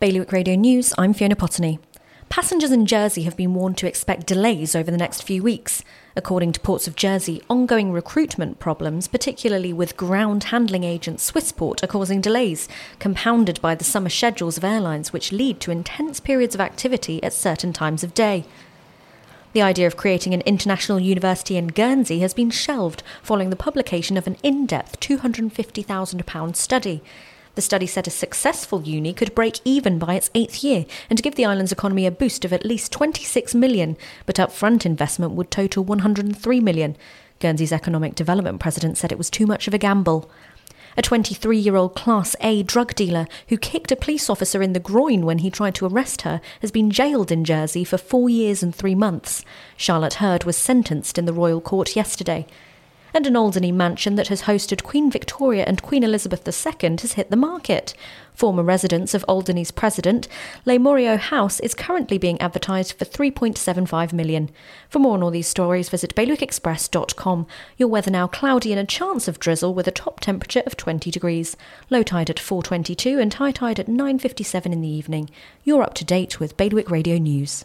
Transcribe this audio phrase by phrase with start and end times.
[0.00, 1.78] Bailiwick Radio News, I'm Fiona Potney.
[2.30, 5.84] Passengers in Jersey have been warned to expect delays over the next few weeks.
[6.16, 11.86] According to Ports of Jersey, ongoing recruitment problems, particularly with ground handling agent Swissport, are
[11.86, 12.66] causing delays,
[12.98, 17.34] compounded by the summer schedules of airlines, which lead to intense periods of activity at
[17.34, 18.46] certain times of day.
[19.52, 24.16] The idea of creating an international university in Guernsey has been shelved following the publication
[24.16, 27.02] of an in depth £250,000 study.
[27.60, 31.34] The study said a successful uni could break even by its eighth year and give
[31.34, 35.84] the island's economy a boost of at least 26 million, but upfront investment would total
[35.84, 36.96] 103 million.
[37.38, 40.30] Guernsey's economic development president said it was too much of a gamble.
[40.96, 44.80] A 23 year old Class A drug dealer who kicked a police officer in the
[44.80, 48.62] groin when he tried to arrest her has been jailed in Jersey for four years
[48.62, 49.44] and three months.
[49.76, 52.46] Charlotte Hurd was sentenced in the royal court yesterday
[53.12, 57.30] and an Alderney mansion that has hosted Queen Victoria and Queen Elizabeth II has hit
[57.30, 57.94] the market.
[58.34, 60.28] Former residence of Alderney's president,
[60.64, 64.50] Le Morio House, is currently being advertised for 3.75 million.
[64.88, 67.46] For more on all these stories, visit bailiwickexpress.com.
[67.76, 71.10] Your weather now cloudy and a chance of drizzle with a top temperature of 20
[71.10, 71.56] degrees.
[71.90, 75.28] Low tide at 4:22 and high tide at 9:57 in the evening.
[75.64, 77.64] You're up to date with Bailiwick Radio News.